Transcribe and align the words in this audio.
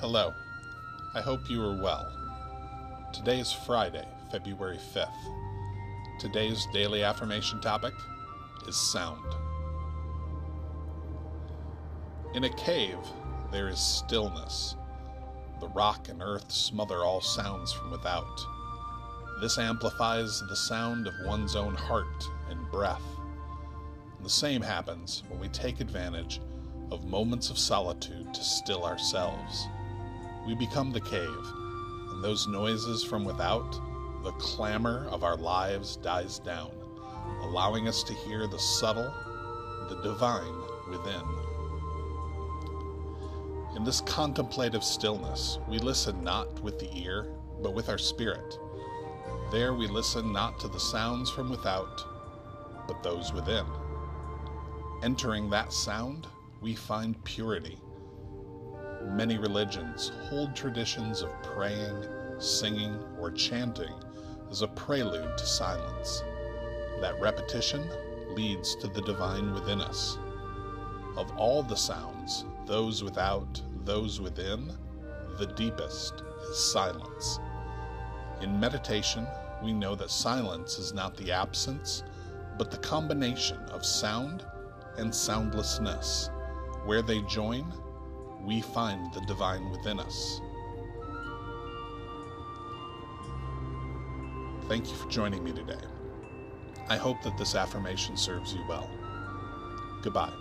Hello. 0.00 0.32
I 1.14 1.20
hope 1.20 1.50
you 1.50 1.62
are 1.62 1.76
well. 1.76 2.10
Today 3.12 3.38
is 3.38 3.52
Friday, 3.52 4.08
February 4.32 4.78
5th. 4.94 5.10
Today's 6.18 6.66
daily 6.72 7.02
affirmation 7.02 7.60
topic 7.60 7.92
is 8.66 8.76
sound. 8.76 9.22
In 12.32 12.44
a 12.44 12.54
cave, 12.54 12.96
there 13.52 13.68
is 13.68 13.78
stillness. 13.78 14.74
The 15.60 15.68
rock 15.68 16.08
and 16.08 16.22
earth 16.22 16.50
smother 16.50 17.04
all 17.04 17.20
sounds 17.20 17.70
from 17.70 17.90
without. 17.90 18.40
This 19.42 19.58
amplifies 19.58 20.42
the 20.48 20.56
sound 20.56 21.08
of 21.08 21.26
one's 21.26 21.54
own 21.54 21.74
heart 21.74 22.24
and 22.48 22.70
breath. 22.70 23.04
The 24.22 24.30
same 24.30 24.62
happens 24.62 25.24
when 25.28 25.38
we 25.38 25.48
take 25.48 25.80
advantage 25.80 26.40
of 26.90 27.04
moments 27.04 27.50
of 27.50 27.58
solitude 27.58 28.32
to 28.32 28.42
still 28.42 28.86
ourselves. 28.86 29.68
We 30.46 30.54
become 30.54 30.90
the 30.90 31.00
cave, 31.00 31.52
and 32.10 32.24
those 32.24 32.46
noises 32.46 33.04
from 33.04 33.24
without, 33.24 33.80
the 34.22 34.32
clamor 34.32 35.06
of 35.10 35.24
our 35.24 35.36
lives 35.36 35.96
dies 35.96 36.38
down, 36.38 36.70
allowing 37.42 37.88
us 37.88 38.02
to 38.04 38.14
hear 38.14 38.46
the 38.46 38.58
subtle, 38.58 39.12
the 39.88 40.00
divine 40.02 40.60
within. 40.88 41.22
In 43.76 43.84
this 43.84 44.00
contemplative 44.02 44.82
stillness, 44.82 45.58
we 45.68 45.78
listen 45.78 46.22
not 46.24 46.60
with 46.62 46.78
the 46.78 46.90
ear, 46.98 47.32
but 47.62 47.72
with 47.72 47.88
our 47.88 47.98
spirit. 47.98 48.58
There 49.50 49.74
we 49.74 49.86
listen 49.86 50.32
not 50.32 50.58
to 50.60 50.68
the 50.68 50.80
sounds 50.80 51.30
from 51.30 51.50
without, 51.50 52.04
but 52.86 53.02
those 53.02 53.32
within. 53.32 53.66
Entering 55.02 55.48
that 55.50 55.72
sound, 55.72 56.26
we 56.60 56.74
find 56.74 57.22
purity. 57.24 57.78
Many 59.20 59.36
religions 59.36 60.12
hold 60.30 60.56
traditions 60.56 61.20
of 61.20 61.30
praying, 61.42 62.06
singing, 62.38 62.98
or 63.18 63.30
chanting 63.30 63.92
as 64.50 64.62
a 64.62 64.68
prelude 64.68 65.36
to 65.36 65.44
silence. 65.44 66.22
That 67.02 67.20
repetition 67.20 67.86
leads 68.30 68.74
to 68.76 68.88
the 68.88 69.02
divine 69.02 69.52
within 69.52 69.82
us. 69.82 70.16
Of 71.18 71.30
all 71.36 71.62
the 71.62 71.76
sounds, 71.76 72.46
those 72.64 73.04
without, 73.04 73.60
those 73.84 74.22
within, 74.22 74.72
the 75.36 75.48
deepest 75.48 76.22
is 76.48 76.56
silence. 76.72 77.40
In 78.40 78.58
meditation, 78.58 79.26
we 79.62 79.74
know 79.74 79.94
that 79.96 80.10
silence 80.10 80.78
is 80.78 80.94
not 80.94 81.14
the 81.18 81.30
absence, 81.30 82.04
but 82.56 82.70
the 82.70 82.78
combination 82.78 83.58
of 83.68 83.84
sound 83.84 84.46
and 84.96 85.14
soundlessness. 85.14 86.30
Where 86.86 87.02
they 87.02 87.20
join, 87.24 87.70
we 88.44 88.60
find 88.60 89.12
the 89.12 89.20
divine 89.22 89.70
within 89.70 90.00
us. 90.00 90.40
Thank 94.68 94.88
you 94.88 94.96
for 94.96 95.08
joining 95.08 95.42
me 95.42 95.52
today. 95.52 95.80
I 96.88 96.96
hope 96.96 97.22
that 97.22 97.36
this 97.36 97.54
affirmation 97.54 98.16
serves 98.16 98.54
you 98.54 98.60
well. 98.68 98.88
Goodbye. 100.02 100.32